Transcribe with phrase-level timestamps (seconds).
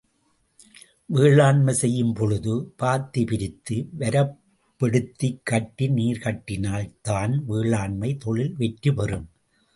[1.05, 9.29] வேளாண்மை செய்யும் பொழுது பாத்தி பிரித்து வரப்பெடுத்துக் கட்டி நீர் கட்டினால் தான் வேளாண்மைத் தொழில் வெற்றி பெறும்.